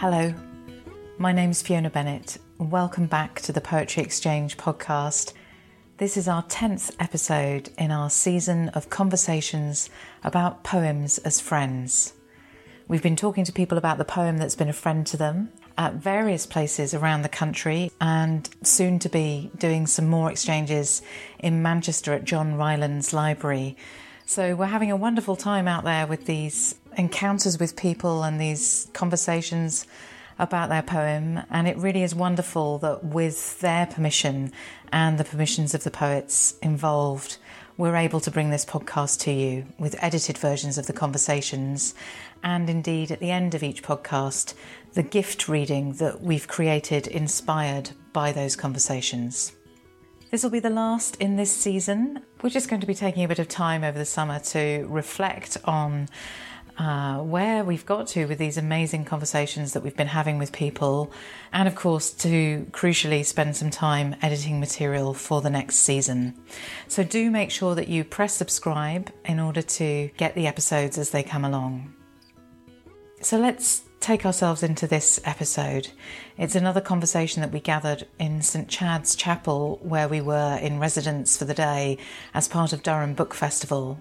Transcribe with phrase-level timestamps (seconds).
[0.00, 0.32] Hello,
[1.18, 2.38] my name is Fiona Bennett.
[2.56, 5.34] Welcome back to the Poetry Exchange podcast.
[5.98, 9.90] This is our 10th episode in our season of conversations
[10.24, 12.14] about poems as friends.
[12.88, 15.96] We've been talking to people about the poem that's been a friend to them at
[15.96, 21.02] various places around the country and soon to be doing some more exchanges
[21.40, 23.76] in Manchester at John Rylands Library.
[24.24, 28.86] So we're having a wonderful time out there with these encounters with people and these
[28.92, 29.86] conversations
[30.38, 31.40] about their poem.
[31.50, 34.52] And it really is wonderful that with their permission
[34.92, 37.38] and the permissions of the poets involved,
[37.78, 41.94] we're able to bring this podcast to you with edited versions of the conversations.
[42.42, 44.52] And indeed, at the end of each podcast,
[44.92, 49.52] the gift reading that we've created inspired by those conversations.
[50.30, 52.20] This will be the last in this season.
[52.42, 55.56] We're just going to be taking a bit of time over the summer to reflect
[55.64, 56.08] on
[56.80, 61.12] uh, where we've got to with these amazing conversations that we've been having with people,
[61.52, 66.34] and of course, to crucially spend some time editing material for the next season.
[66.88, 71.10] So, do make sure that you press subscribe in order to get the episodes as
[71.10, 71.92] they come along.
[73.20, 75.88] So, let's take ourselves into this episode.
[76.38, 81.36] It's another conversation that we gathered in St Chad's Chapel, where we were in residence
[81.36, 81.98] for the day
[82.32, 84.00] as part of Durham Book Festival.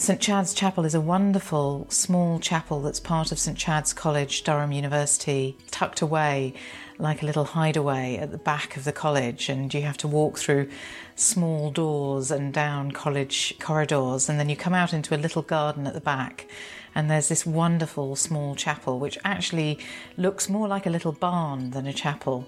[0.00, 4.70] St Chad's Chapel is a wonderful small chapel that's part of St Chad's College, Durham
[4.70, 6.54] University, tucked away
[6.98, 10.38] like a little hideaway at the back of the college, and you have to walk
[10.38, 10.68] through
[11.16, 15.84] small doors and down college corridors, and then you come out into a little garden
[15.84, 16.46] at the back.
[16.94, 19.80] And there's this wonderful small chapel which actually
[20.16, 22.46] looks more like a little barn than a chapel.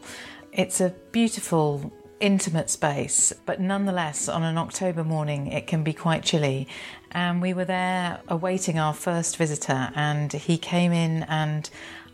[0.52, 6.22] It's a beautiful intimate space, but nonetheless, on an October morning, it can be quite
[6.22, 6.68] chilly.
[7.10, 11.68] And we were there awaiting our first visitor, and he came in and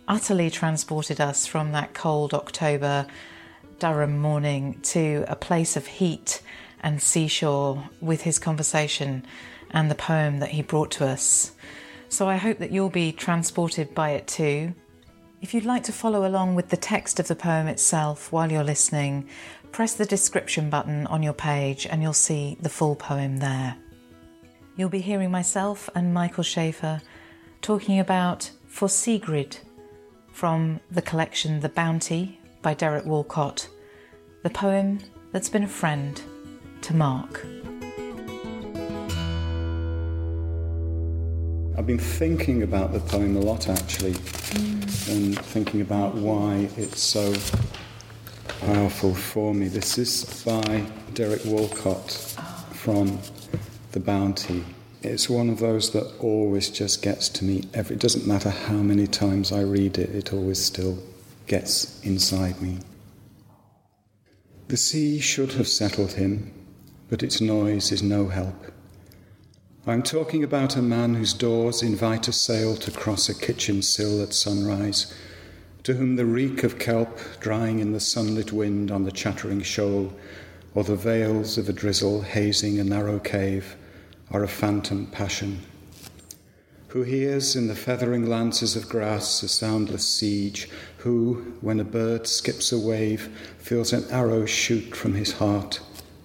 [0.09, 3.07] utterly transported us from that cold October
[3.79, 6.41] Durham morning to a place of heat
[6.81, 9.27] and seashore with his conversation
[9.73, 11.53] and the poem that he brought to us.
[12.09, 14.75] So I hope that you'll be transported by it too.
[15.43, 18.65] If you'd like to follow along with the text of the poem itself while you're
[18.65, 19.29] listening,
[19.73, 23.77] press the description button on your page and you'll see the full poem there.
[24.77, 27.01] You'll be hearing myself and Michael Schaeffer
[27.63, 29.59] talking about For Sigrid
[30.33, 33.69] from the collection The Bounty by Derek Walcott,
[34.43, 35.01] the poem
[35.33, 36.21] that's been a friend
[36.83, 37.45] to Mark.
[41.79, 45.11] I've been thinking about the poem a lot actually, mm.
[45.11, 47.33] and thinking about why it's so
[48.61, 49.69] powerful for me.
[49.69, 50.85] This is by
[51.15, 52.11] Derek Walcott
[52.73, 53.19] from
[53.93, 54.65] The Bounty.
[55.03, 57.65] It's one of those that always just gets to me.
[57.75, 60.99] Every, it doesn't matter how many times I read it, it always still
[61.47, 62.79] gets inside me.
[64.69, 66.53] The sea should have settled him,
[67.09, 68.73] but its noise is no help.
[69.87, 74.21] I'm talking about a man whose doors invite a sail to cross a kitchen sill
[74.23, 75.15] at sunrise,
[75.87, 80.13] to whom the reek of kelp drying in the sunlit wind on the chattering shoal,
[80.75, 83.77] or the veils of a drizzle hazing a narrow cave,
[84.33, 85.61] are a phantom passion.
[86.89, 92.27] Who hears in the feathering lances of grass a soundless siege, who, when a bird
[92.27, 95.79] skips a wave, feels an arrow shoot from his heart,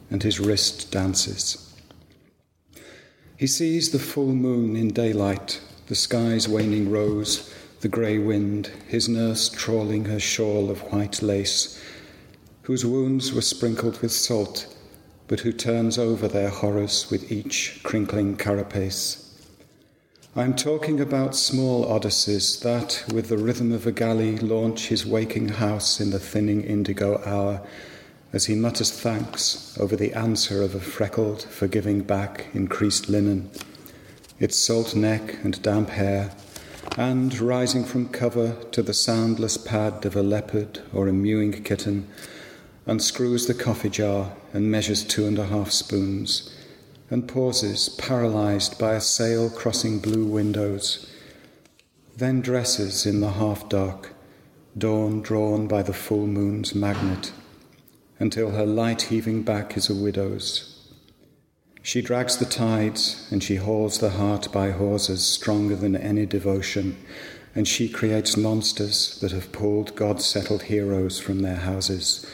[0.09, 1.71] and his wrist dances.
[3.38, 9.09] He sees the full moon in daylight, the sky's waning rose, the grey wind, his
[9.09, 11.81] nurse trawling her shawl of white lace,
[12.64, 14.75] whose wounds were sprinkled with salt,
[15.28, 19.28] but who turns over their horrors with each crinkling carapace.
[20.36, 25.06] I am talking about small Odysseys that, with the rhythm of a galley, launch his
[25.06, 27.62] waking house in the thinning indigo hour
[28.31, 33.50] as he mutters thanks over the answer of a freckled, forgiving back in creased linen,
[34.40, 36.31] its salt neck and damp hair,
[36.98, 42.07] and, rising from cover to the soundless pad of a leopard or a mewing kitten,
[42.86, 46.56] unscrews the coffee jar and measures two and a half spoons,
[47.10, 51.10] and pauses, paralyzed by a sail crossing blue windows,
[52.18, 54.13] then dresses in the half dark,
[54.77, 57.31] dawn drawn by the full moon's magnet
[58.22, 60.70] until her light heaving back is a widow's.
[61.81, 66.98] She drags the tides, and she hauls the heart by hawsers stronger than any devotion,
[67.56, 72.25] and she creates monsters that have pulled God settled heroes from their houses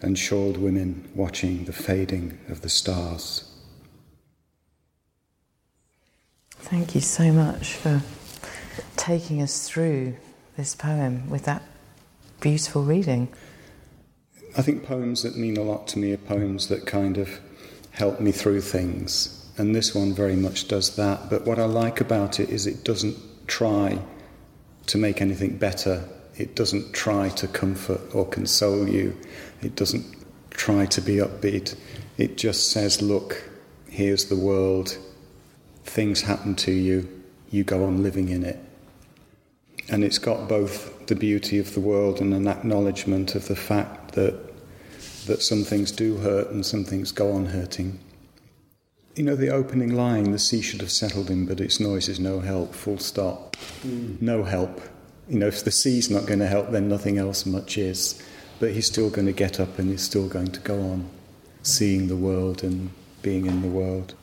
[0.00, 3.50] and shawled women watching the fading of the stars.
[6.50, 8.02] Thank you so much for
[8.96, 10.16] taking us through
[10.56, 11.62] this poem with that
[12.40, 13.28] beautiful reading?
[14.56, 17.40] I think poems that mean a lot to me are poems that kind of
[17.94, 19.48] help me through things.
[19.56, 21.30] And this one very much does that.
[21.30, 23.98] But what I like about it is it doesn't try
[24.86, 26.06] to make anything better.
[26.36, 29.16] It doesn't try to comfort or console you.
[29.62, 30.04] It doesn't
[30.50, 31.76] try to be upbeat.
[32.18, 33.48] It just says, look,
[33.88, 34.98] here's the world.
[35.84, 37.08] Things happen to you.
[37.50, 38.58] You go on living in it.
[39.88, 44.12] And it's got both the beauty of the world and an acknowledgement of the fact
[44.12, 44.53] that,
[45.26, 47.98] that some things do hurt and some things go on hurting.
[49.14, 52.18] You know, the opening line, the sea should have settled him, but its noise is
[52.18, 53.56] no help, full stop.
[53.82, 54.20] Mm.
[54.20, 54.80] No help.
[55.28, 58.20] You know, if the sea's not going to help, then nothing else much is.
[58.58, 61.08] But he's still going to get up and he's still going to go on
[61.62, 62.90] seeing the world and
[63.22, 64.14] being in the world.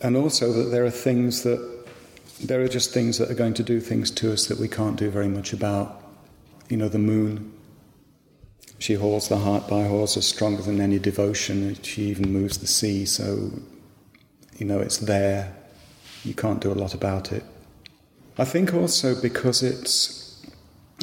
[0.00, 1.86] And also that there are things that,
[2.42, 4.96] there are just things that are going to do things to us that we can't
[4.96, 6.02] do very much about.
[6.68, 7.52] You know, the moon.
[8.78, 11.76] She holds the heart by hawsers stronger than any devotion.
[11.82, 13.50] She even moves the sea, so
[14.58, 15.54] you know, it's there.
[16.24, 17.44] You can't do a lot about it.
[18.38, 20.42] I think also because it's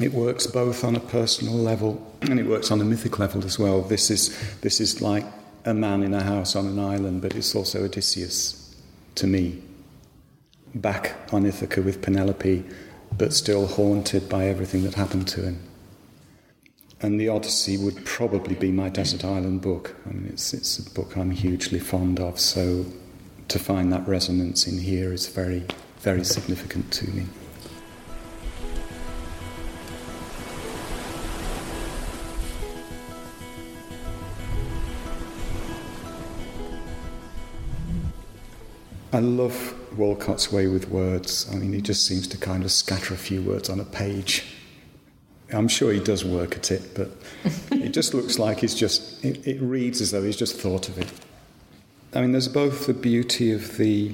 [0.01, 3.59] it works both on a personal level and it works on a mythic level as
[3.59, 3.81] well.
[3.81, 5.25] This is this is like
[5.65, 8.75] a man in a house on an island, but it's also Odysseus
[9.15, 9.61] to me.
[10.73, 12.63] Back on Ithaca with Penelope,
[13.17, 15.59] but still haunted by everything that happened to him.
[17.03, 19.95] And the Odyssey would probably be my desert island book.
[20.05, 22.85] I mean, it's, it's a book I'm hugely fond of, so
[23.47, 25.65] to find that resonance in here is very,
[26.01, 27.25] very significant to me.
[39.11, 41.49] I love Walcott's way with words.
[41.51, 44.60] I mean, he just seems to kind of scatter a few words on a page.
[45.53, 47.09] I'm sure he does work at it, but
[47.71, 50.97] it just looks like he's just, it, it reads as though he's just thought of
[50.97, 51.11] it.
[52.13, 54.13] I mean, there's both the beauty of the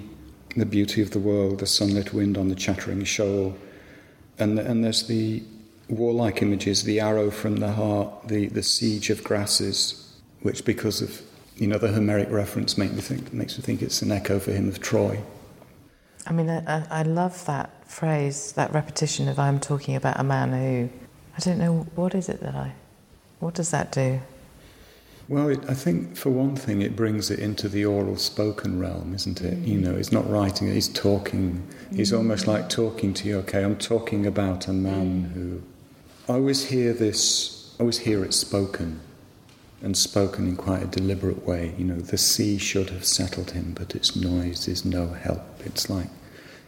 [0.56, 3.56] the beauty of the world, the sunlit wind on the chattering shoal,
[4.40, 5.44] and the, and there's the
[5.88, 11.22] warlike images, the arrow from the heart, the the siege of grasses, which because of
[11.58, 14.52] you know the Homeric reference make me think makes me think it's an echo for
[14.52, 15.22] him of Troy.
[16.26, 20.54] I mean, I, I love that phrase, that repetition of "I'm talking about a man
[20.54, 21.07] who."
[21.38, 22.74] I don't know what is it that I.
[23.40, 24.20] What does that do?
[25.30, 29.14] Well, it, I think for one thing, it brings it into the oral spoken realm,
[29.14, 29.62] isn't it?
[29.62, 29.68] Mm.
[29.68, 31.68] You know, he's not writing it; he's talking.
[31.92, 31.96] Mm.
[31.96, 33.38] He's almost like talking to you.
[33.40, 35.34] Okay, I'm talking about a man mm.
[35.34, 35.62] who.
[36.30, 37.76] I always hear this.
[37.78, 39.02] I always hear it spoken,
[39.82, 41.76] and spoken in quite a deliberate way.
[41.78, 45.44] You know, the sea should have settled him, but its noise is no help.
[45.66, 46.08] It's like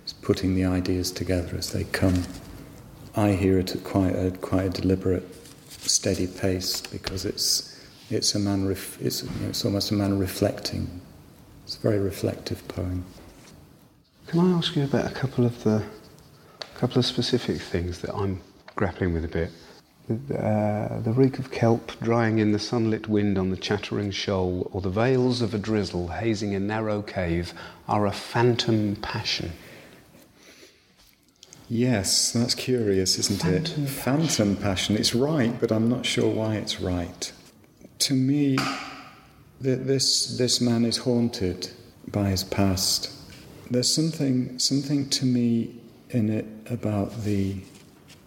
[0.04, 2.25] it's putting the ideas together as they come.
[3.15, 5.27] I hear it at quite a quite a deliberate,
[5.69, 7.79] steady pace because it's
[8.09, 8.67] it's a man.
[8.67, 11.01] Ref- it's, you know, it's almost a man reflecting.
[11.65, 13.06] It's a very reflective poem.
[14.27, 15.83] Can I ask you about a couple of the
[16.75, 18.41] couple of specific things that I'm
[18.75, 19.51] grappling with a bit?
[20.09, 24.81] Uh, the reek of kelp drying in the sunlit wind on the chattering shoal, or
[24.81, 27.53] the veils of a drizzle hazing a narrow cave,
[27.88, 29.51] are a phantom passion.
[31.69, 33.88] Yes, that's curious, isn't phantom it?
[33.88, 33.88] Passion.
[33.88, 34.97] Phantom passion.
[34.97, 37.31] It's right, but I'm not sure why it's right
[37.99, 38.57] to me,
[39.59, 41.69] this, this man is haunted
[42.07, 43.11] by his past.
[43.69, 45.76] There's something, something to me
[46.09, 47.57] in it about the,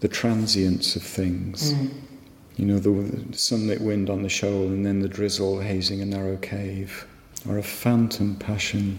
[0.01, 1.73] the transience of things.
[1.73, 1.91] Mm.
[2.57, 6.37] You know, the sunlit wind on the shoal and then the drizzle hazing a narrow
[6.37, 7.07] cave,
[7.49, 8.99] or a phantom passion.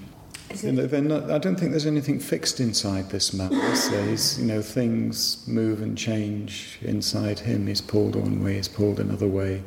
[0.61, 3.51] You know, not, I don't think there's anything fixed inside this man.
[3.51, 7.67] He's, you know, things move and change inside him.
[7.67, 9.63] He's pulled one way, he's pulled another way.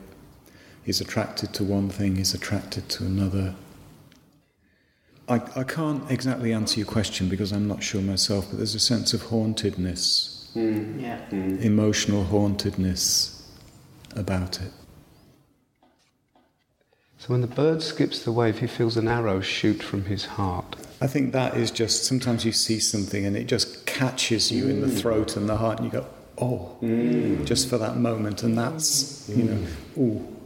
[0.84, 3.54] He's attracted to one thing, he's attracted to another.
[5.28, 8.80] I, I can't exactly answer your question because I'm not sure myself, but there's a
[8.80, 11.02] sense of hauntedness, mm.
[11.02, 11.18] Yeah.
[11.30, 11.60] Mm.
[11.62, 13.42] emotional hauntedness
[14.14, 14.70] about it.
[17.26, 20.76] So when the bird skips the wave, he feels an arrow shoot from his heart.
[21.00, 24.70] I think that is just sometimes you see something and it just catches you mm.
[24.70, 25.00] in the mm.
[25.00, 26.06] throat and the heart, and you go,
[26.38, 27.44] oh, mm.
[27.44, 29.66] just for that moment, and that's, you know,
[29.98, 30.36] ooh.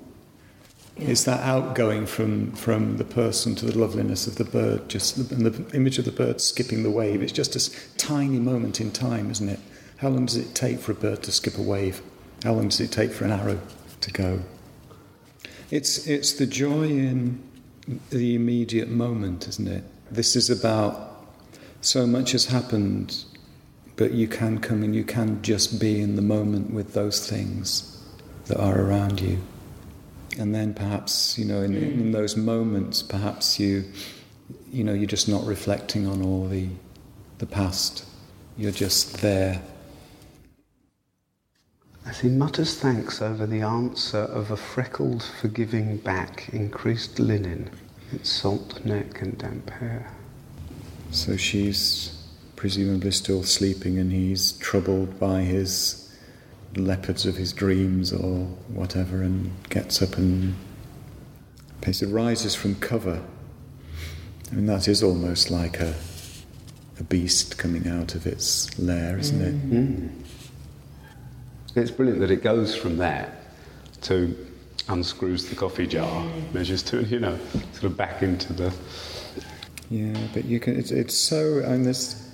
[0.96, 5.34] It's that outgoing from, from the person to the loveliness of the bird, just the,
[5.34, 7.22] and the image of the bird skipping the wave.
[7.22, 9.60] It's just a tiny moment in time, isn't it?
[9.98, 12.00] How long does it take for a bird to skip a wave?
[12.42, 13.60] How long does it take for an arrow
[14.00, 14.40] to go?
[15.70, 17.42] It's, it's the joy in
[18.10, 19.84] the immediate moment, isn't it?
[20.10, 21.08] This is about
[21.80, 23.24] so much has happened
[24.00, 28.02] but you can come and you can just be in the moment with those things
[28.46, 29.38] that are around you.
[30.38, 33.84] And then perhaps, you know, in, in those moments, perhaps you,
[34.72, 36.70] you know, you're just not reflecting on all the,
[37.36, 38.06] the past.
[38.56, 39.60] You're just there.
[42.10, 47.70] As he mutters thanks over the answer of a freckled, forgiving back, increased linen,
[48.10, 50.10] its salt neck and damp hair.
[51.12, 52.20] So she's
[52.56, 56.12] presumably still sleeping, and he's troubled by his
[56.74, 60.56] leopards of his dreams or whatever, and gets up and
[61.80, 63.22] basically rises from cover.
[64.50, 65.94] I mean, that is almost like a,
[66.98, 69.70] a beast coming out of its lair, isn't it?
[69.70, 69.70] Mm.
[69.70, 70.19] Mm.
[71.74, 73.30] It's brilliant that it goes from that
[74.02, 74.36] to
[74.88, 77.38] unscrews the coffee jar, measures to, you know,
[77.72, 78.72] sort of back into the.
[79.88, 80.78] Yeah, but you can.
[80.78, 81.58] It's, it's so.
[81.58, 82.28] and this.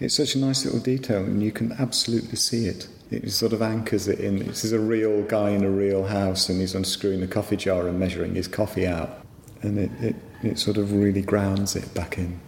[0.00, 2.88] It's such a nice little detail, and you can absolutely see it.
[3.10, 4.38] It sort of anchors it in.
[4.46, 7.88] This is a real guy in a real house, and he's unscrewing the coffee jar
[7.88, 9.26] and measuring his coffee out,
[9.62, 12.38] and it, it, it sort of really grounds it back in.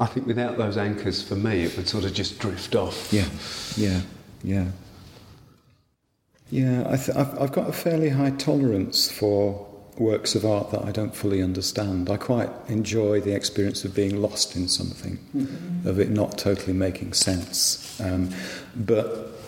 [0.00, 3.12] I think without those anchors, for me, it would sort of just drift off.
[3.12, 3.28] Yeah,
[3.76, 4.00] yeah,
[4.42, 4.70] yeah.
[6.50, 9.66] Yeah, I th- I've, I've got a fairly high tolerance for
[9.98, 12.08] works of art that I don't fully understand.
[12.08, 15.88] I quite enjoy the experience of being lost in something, mm-hmm.
[15.88, 18.00] of it not totally making sense.
[18.00, 18.30] Um,
[18.76, 19.38] but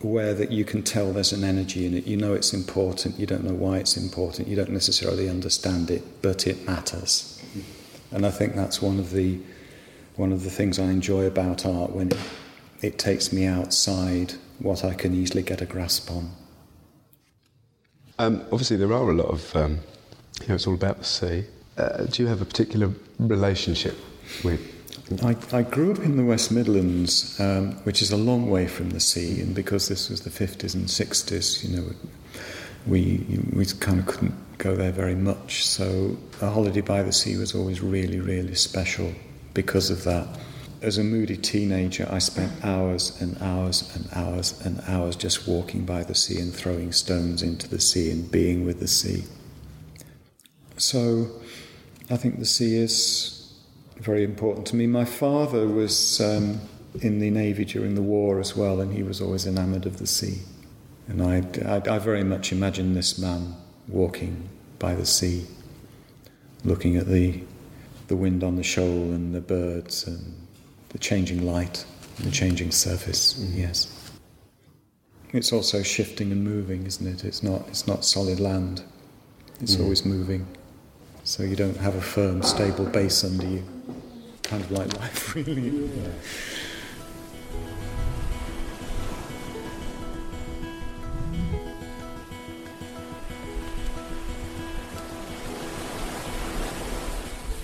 [0.00, 3.26] where that you can tell there's an energy in it, you know it's important, you
[3.26, 7.42] don't know why it's important, you don't necessarily understand it, but it matters.
[8.12, 9.40] And I think that's one of the
[10.16, 12.18] one of the things I enjoy about art when it,
[12.82, 16.32] it takes me outside what I can easily get a grasp on.
[18.18, 19.80] Um, obviously, there are a lot of, um,
[20.40, 21.44] you know, it's all about the sea.
[21.76, 23.96] Uh, do you have a particular relationship
[24.42, 24.60] with?
[25.22, 28.90] I, I grew up in the West Midlands, um, which is a long way from
[28.90, 31.90] the sea, and because this was the 50s and 60s, you know,
[32.86, 35.64] we, we kind of couldn't go there very much.
[35.64, 39.12] So a holiday by the sea was always really, really special
[39.54, 40.26] because of that.
[40.80, 45.84] As a moody teenager, I spent hours and hours and hours and hours just walking
[45.84, 49.24] by the sea and throwing stones into the sea and being with the sea.
[50.76, 51.32] So
[52.08, 53.52] I think the sea is
[53.96, 54.86] very important to me.
[54.86, 56.60] My father was um,
[57.02, 60.06] in the Navy during the war as well, and he was always enamoured of the
[60.06, 60.42] sea.
[61.08, 63.56] And I, I, I very much imagine this man
[63.88, 65.46] walking by the sea,
[66.62, 67.40] looking at the,
[68.06, 70.37] the wind on the shoal and the birds and
[70.90, 71.84] the changing light,
[72.20, 73.34] the changing surface.
[73.34, 73.58] Mm-hmm.
[73.58, 73.94] Yes.
[75.32, 77.24] It's also shifting and moving, isn't it?
[77.24, 77.68] It's not.
[77.68, 78.82] It's not solid land.
[79.60, 79.82] It's mm.
[79.82, 80.46] always moving.
[81.24, 83.62] So you don't have a firm, stable base under you.
[84.42, 85.68] Kind of like life, really.
[85.68, 86.08] Yeah.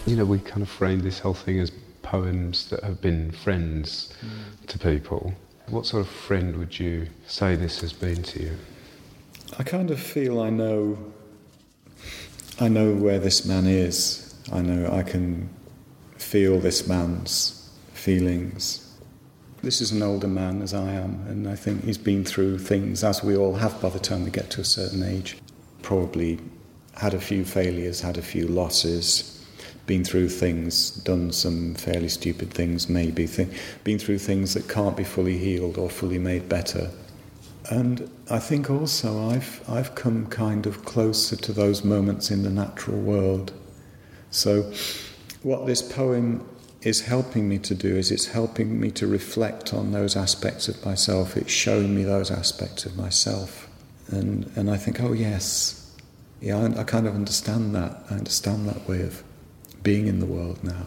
[0.07, 1.71] You know, we kind of frame this whole thing as
[2.15, 4.67] poems that have been friends mm.
[4.69, 5.35] to people.
[5.67, 8.57] What sort of friend would you say this has been to you?
[9.59, 10.97] I kind of feel I know
[12.61, 14.35] I know where this man is.
[14.53, 15.49] I know I can
[16.17, 18.65] feel this man's feelings.
[19.63, 23.03] This is an older man as I am, and I think he's been through things
[23.03, 25.37] as we all have by the time we get to a certain age.
[25.83, 26.39] Probably
[26.97, 29.34] had a few failures, had a few losses,
[29.87, 33.49] been through things, done some fairly stupid things, maybe, th-
[33.85, 36.91] been through things that can't be fully healed or fully made better.
[37.71, 42.51] And I think also I've, I've come kind of closer to those moments in the
[42.51, 43.53] natural world.
[44.31, 44.73] So,
[45.43, 46.47] what this poem
[46.83, 50.85] is helping me to do is it's helping me to reflect on those aspects of
[50.85, 51.37] myself.
[51.37, 53.69] It's showing me those aspects of myself.
[54.09, 55.97] And, and I think, oh, yes,
[56.43, 58.05] yeah, I, I kind of understand that.
[58.11, 59.24] I understand that way of
[59.85, 60.87] being in the world now.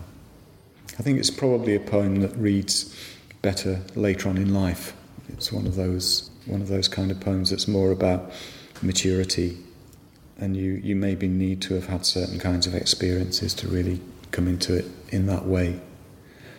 [0.99, 2.93] I think it's probably a poem that reads
[3.41, 4.93] better later on in life.
[5.29, 8.31] It's one of those one of those kind of poems that's more about
[8.81, 9.57] maturity,
[10.37, 14.01] and you you maybe need to have had certain kinds of experiences to really
[14.31, 15.79] come into it in that way.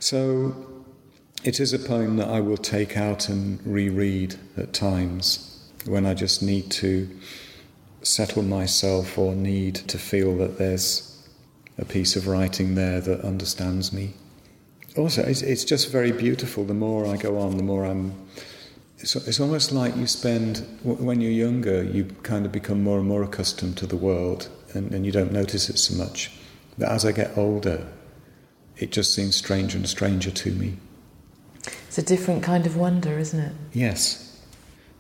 [0.00, 0.54] So
[1.44, 6.14] it is a poem that I will take out and reread at times when I
[6.14, 7.08] just need to
[8.02, 11.17] settle myself or need to feel that there's
[11.78, 14.14] a piece of writing there that understands me.
[14.96, 16.64] Also, it's, it's just very beautiful.
[16.64, 18.14] The more I go on, the more I'm.
[18.98, 23.06] It's, it's almost like you spend, when you're younger, you kind of become more and
[23.06, 26.32] more accustomed to the world and, and you don't notice it so much.
[26.76, 27.86] But as I get older,
[28.76, 30.78] it just seems stranger and stranger to me.
[31.64, 33.52] It's It's a different kind of wonder, isn't it?
[33.72, 34.40] Yes,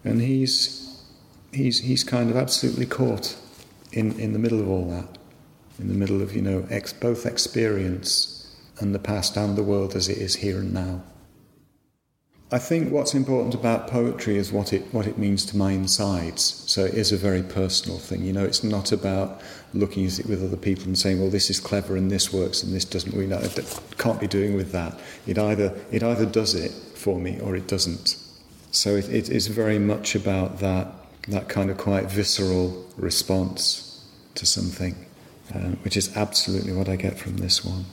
[0.04, 1.00] and he's
[1.52, 3.36] he's he's kind of absolutely caught
[3.92, 5.17] in in the middle of all that,
[5.78, 9.94] in the middle of you know ex, both experience and the past and the world
[9.96, 11.02] as it is here and now.
[12.50, 16.42] I think what's important about poetry is what it what it means to my insides.
[16.42, 18.22] So it is a very personal thing.
[18.22, 19.42] You know, it's not about
[19.74, 22.62] looking at it with other people and saying, "Well, this is clever and this works
[22.62, 24.98] and this doesn't." We know it can't be doing with that.
[25.26, 28.16] It either it either does it for me or it doesn't.
[28.70, 30.86] So it, it is very much about that
[31.28, 34.06] that kind of quite visceral response
[34.36, 34.94] to something,
[35.54, 37.84] uh, which is absolutely what I get from this one.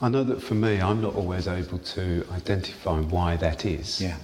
[0.00, 4.00] I know that for me, I'm not always able to identify why that is.
[4.00, 4.16] Yeah.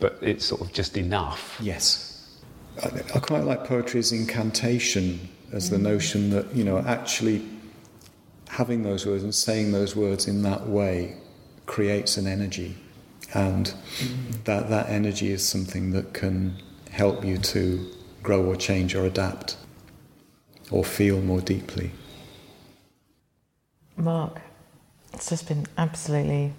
[0.00, 1.58] But it's sort of just enough.
[1.60, 2.40] Yes.
[2.82, 7.46] I, I quite like poetry's incantation as the notion that, you know, actually
[8.48, 11.16] having those words and saying those words in that way
[11.66, 12.76] creates an energy.
[13.32, 13.72] And
[14.44, 16.60] that, that energy is something that can
[16.90, 17.90] help you to
[18.22, 19.56] grow or change or adapt
[20.70, 21.90] or feel more deeply.
[23.96, 24.40] Mark,
[25.12, 26.52] it's just been absolutely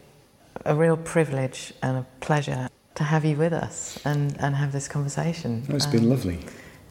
[0.63, 4.87] a real privilege and a pleasure to have you with us and, and have this
[4.87, 5.63] conversation.
[5.69, 6.39] Oh, it's um, been lovely.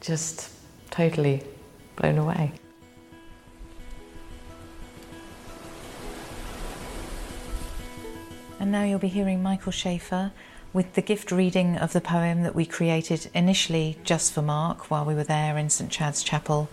[0.00, 0.50] Just
[0.90, 1.42] totally
[1.96, 2.52] blown away.
[8.60, 10.32] And now you'll be hearing Michael Schaeffer
[10.72, 15.04] with the gift reading of the poem that we created initially just for Mark while
[15.04, 16.68] we were there in St Chad's Chapel,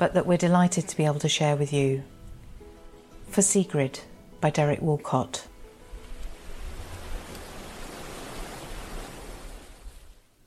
[0.00, 2.02] but that we're delighted to be able to share with you.
[3.28, 4.00] For Sigrid
[4.40, 5.46] by Derek Walcott.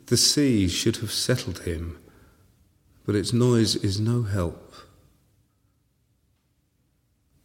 [0.08, 2.00] The sea should have settled him,
[3.06, 4.74] but its noise is no help.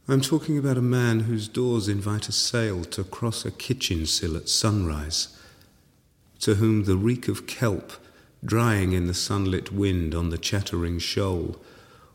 [0.08, 4.34] I'm talking about a man whose doors invite a sail to cross a kitchen sill
[4.34, 5.38] at sunrise,
[6.40, 7.92] to whom the reek of kelp
[8.42, 11.60] drying in the sunlit wind on the chattering shoal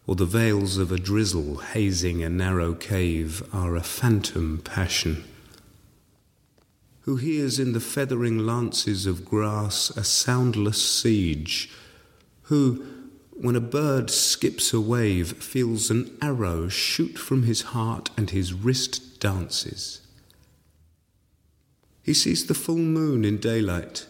[0.06, 5.24] or the veils of a drizzle hazing a narrow cave are a phantom passion.
[7.02, 11.70] Who hears in the feathering lances of grass a soundless siege,
[12.44, 12.86] who,
[13.32, 18.54] when a bird skips a wave, feels an arrow shoot from his heart and his
[18.54, 20.02] wrist dances.
[22.04, 24.06] He sees the full moon in daylight,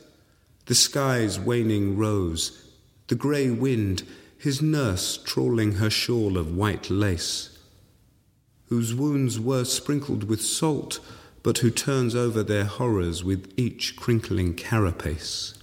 [0.66, 2.68] the sky's waning rose,
[3.08, 4.04] the grey wind
[4.44, 7.58] his nurse trawling her shawl of white lace,
[8.66, 11.00] whose wounds were sprinkled with salt,
[11.44, 15.58] but who turns over their horrors with each crinkling carapace.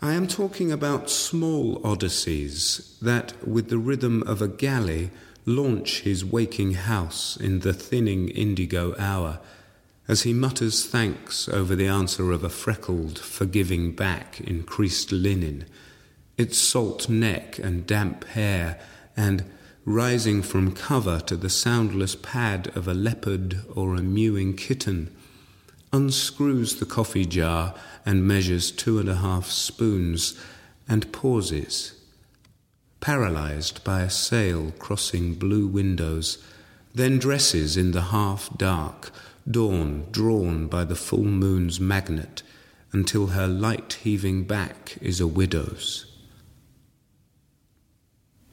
[0.00, 5.10] I am talking about small odysseys that, with the rhythm of a galley,
[5.44, 9.40] launch his waking house in the thinning indigo hour,
[10.06, 15.64] as he mutters thanks over the answer of a freckled, forgiving back in creased linen
[16.40, 18.80] its salt neck and damp hair,
[19.14, 19.44] and,
[19.84, 25.14] rising from cover to the soundless pad of a leopard or a mewing kitten,
[25.92, 27.74] unscrews the coffee jar
[28.06, 30.40] and measures two and a half spoons,
[30.88, 31.92] and pauses,
[33.00, 36.42] paralyzed by a sail crossing blue windows,
[36.94, 39.10] then dresses in the half dark,
[39.48, 42.42] dawn drawn by the full moon's magnet,
[42.92, 46.09] until her light heaving back is a widow's.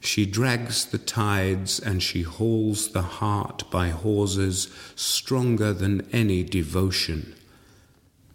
[0.00, 7.34] She drags the tides and she hauls the heart by hawsers stronger than any devotion.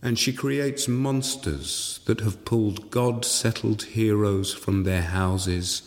[0.02, 5.84] And she creates monsters that have pulled God settled heroes from their houses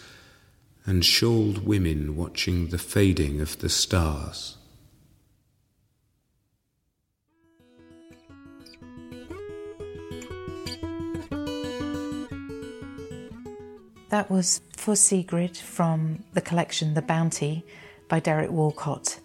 [0.86, 4.56] and shawled women watching the fading of the stars.
[14.08, 17.66] That was for Sigrid from the collection The Bounty
[18.08, 19.18] by Derek Walcott.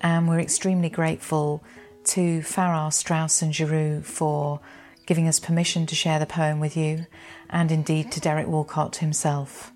[0.00, 1.62] And we're extremely grateful
[2.06, 4.58] to Farrar, Straus, and Giroux for
[5.06, 7.06] giving us permission to share the poem with you,
[7.48, 9.72] and indeed to Derek Walcott himself.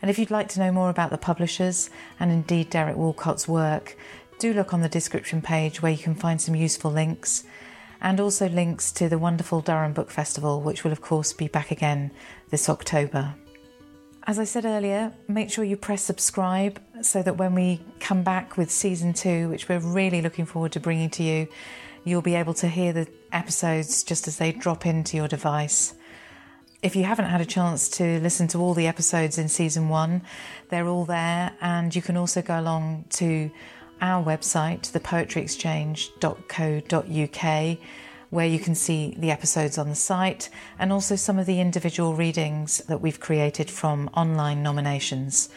[0.00, 3.96] And if you'd like to know more about the publishers and indeed Derek Walcott's work,
[4.40, 7.44] do look on the description page where you can find some useful links
[8.00, 11.70] and also links to the wonderful Durham Book Festival, which will, of course, be back
[11.70, 12.10] again
[12.50, 13.36] this October.
[14.24, 18.56] As I said earlier, make sure you press subscribe so that when we come back
[18.56, 21.48] with season two, which we're really looking forward to bringing to you,
[22.04, 25.94] you'll be able to hear the episodes just as they drop into your device.
[26.82, 30.22] If you haven't had a chance to listen to all the episodes in season one,
[30.68, 33.50] they're all there, and you can also go along to
[34.00, 37.78] our website, thepoetryexchange.co.uk,
[38.32, 42.14] where you can see the episodes on the site and also some of the individual
[42.14, 45.50] readings that we've created from online nominations.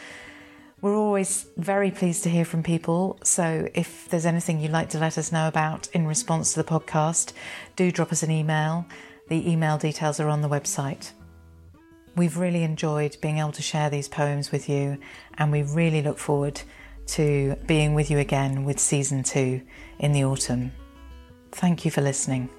[0.82, 4.98] We're always very pleased to hear from people, so if there's anything you'd like to
[4.98, 7.32] let us know about in response to the podcast,
[7.76, 8.84] do drop us an email.
[9.28, 11.12] The email details are on the website.
[12.14, 14.98] We've really enjoyed being able to share these poems with you,
[15.38, 16.60] and we really look forward
[17.06, 19.62] to being with you again with season two
[19.98, 20.72] in the autumn.
[21.52, 22.50] Thank you for listening.